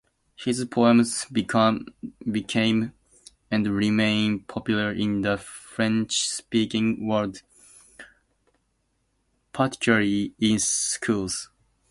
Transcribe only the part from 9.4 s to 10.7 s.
particularly in